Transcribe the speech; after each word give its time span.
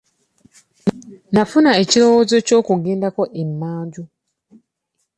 Nafuna 1.33 1.71
ekirowoozo 1.81 2.35
ky'okugendako 2.47 3.23
emmanju. 3.41 4.03